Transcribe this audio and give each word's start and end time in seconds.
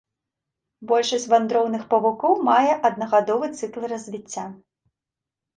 Большасць 0.91 1.27
вандроўных 1.33 1.83
павукоў 1.91 2.33
мае 2.49 2.71
аднагадовы 2.89 3.45
цыкл 3.61 3.81
развіцця. 3.93 4.49